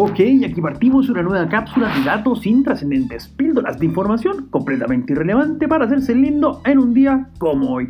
[0.00, 5.86] Ok, aquí partimos una nueva cápsula de datos intrascendentes, píldoras de información completamente irrelevante para
[5.86, 7.88] hacerse lindo en un día como hoy.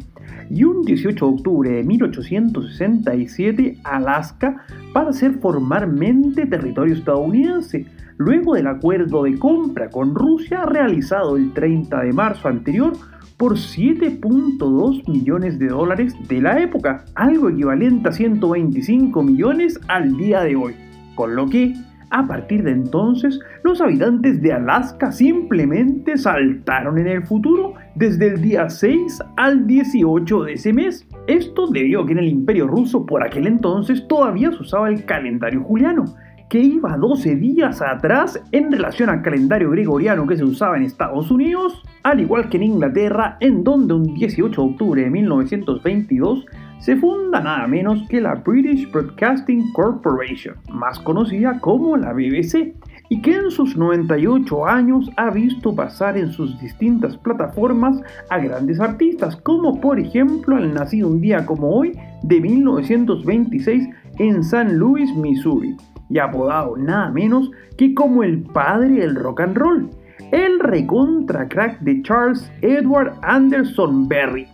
[0.49, 7.85] Y un 18 de octubre de 1867, Alaska para ser formalmente territorio estadounidense,
[8.17, 12.95] luego del acuerdo de compra con Rusia realizado el 30 de marzo anterior
[13.37, 20.41] por 7.2 millones de dólares de la época, algo equivalente a 125 millones al día
[20.41, 20.75] de hoy,
[21.15, 21.75] con lo que
[22.11, 28.41] a partir de entonces, los habitantes de Alaska simplemente saltaron en el futuro desde el
[28.41, 31.07] día 6 al 18 de ese mes.
[31.27, 35.05] Esto debido a que en el imperio ruso por aquel entonces todavía se usaba el
[35.05, 36.05] calendario juliano,
[36.49, 41.31] que iba 12 días atrás en relación al calendario gregoriano que se usaba en Estados
[41.31, 46.47] Unidos, al igual que en Inglaterra, en donde un 18 de octubre de 1922
[46.81, 52.75] se funda nada menos que la British Broadcasting Corporation, más conocida como la BBC,
[53.11, 58.81] y que en sus 98 años ha visto pasar en sus distintas plataformas a grandes
[58.81, 65.15] artistas, como por ejemplo el nacido un día como hoy de 1926 en San Luis,
[65.17, 65.77] Missouri,
[66.11, 69.91] y apodado nada menos que como el padre del rock and roll,
[70.33, 74.47] el recontra crack de Charles Edward Anderson Berry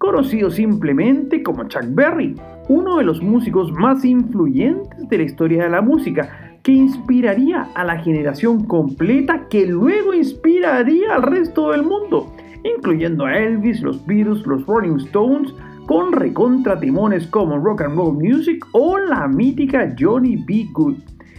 [0.00, 2.34] conocido simplemente como Chuck Berry,
[2.68, 7.84] uno de los músicos más influyentes de la historia de la música, que inspiraría a
[7.84, 12.32] la generación completa que luego inspiraría al resto del mundo,
[12.64, 15.52] incluyendo a Elvis, los Beatles, los Rolling Stones,
[15.86, 20.66] con recontratimones como Rock and Roll Music o la mítica Johnny B.
[20.72, 20.96] Good,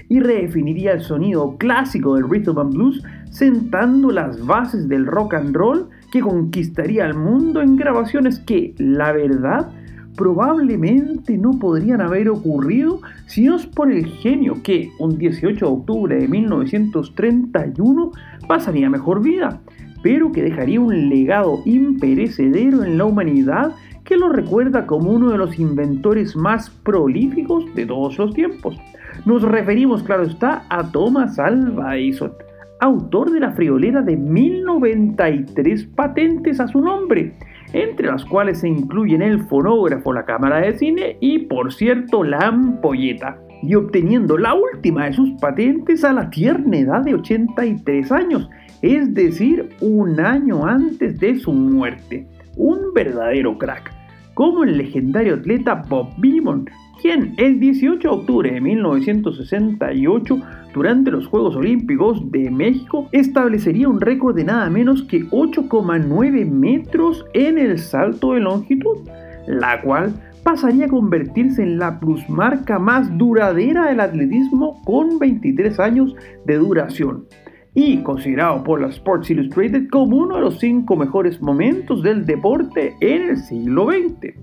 [0.08, 5.56] y redefiniría el sonido clásico del rhythm and blues, sentando las bases del rock and
[5.56, 9.72] roll que conquistaría el mundo en grabaciones que, la verdad,
[10.16, 15.72] probablemente no podrían haber ocurrido si no es por el genio que un 18 de
[15.72, 18.12] octubre de 1931
[18.48, 19.61] pasaría mejor vida,
[20.04, 23.73] pero que dejaría un legado imperecedero en la humanidad
[24.04, 28.77] que lo recuerda como uno de los inventores más prolíficos de todos los tiempos.
[29.26, 32.33] Nos referimos, claro está, a Thomas Alva Edison
[32.81, 37.33] autor de la friolera de 1093 patentes a su nombre,
[37.73, 42.39] entre las cuales se incluyen el fonógrafo, la cámara de cine y, por cierto, la
[42.39, 48.49] ampolleta, y obteniendo la última de sus patentes a la tierna edad de 83 años,
[48.81, 52.27] es decir, un año antes de su muerte.
[52.58, 53.93] Un verdadero crack,
[54.41, 56.67] como el legendario atleta Bob Beamon,
[56.99, 60.41] quien el 18 de octubre de 1968,
[60.73, 67.23] durante los Juegos Olímpicos de México, establecería un récord de nada menos que 8,9 metros
[67.35, 69.07] en el salto de longitud,
[69.45, 76.15] la cual pasaría a convertirse en la plusmarca más duradera del atletismo con 23 años
[76.47, 77.25] de duración
[77.73, 82.95] y considerado por la Sports Illustrated como uno de los 5 mejores momentos del deporte
[82.99, 84.36] en el siglo XX.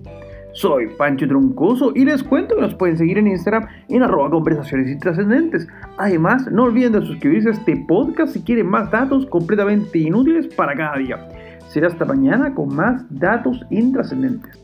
[0.53, 4.89] Soy Pancho Troncoso y les cuento que nos pueden seguir en Instagram en arroba conversaciones
[4.89, 5.67] intrascendentes.
[5.97, 10.75] Además, no olviden de suscribirse a este podcast si quieren más datos completamente inútiles para
[10.75, 11.27] cada día.
[11.67, 14.59] Será hasta mañana con más datos intrascendentes.